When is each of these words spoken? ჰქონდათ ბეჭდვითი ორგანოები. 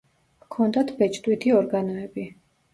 ჰქონდათ 0.45 0.95
ბეჭდვითი 1.03 1.55
ორგანოები. 1.61 2.29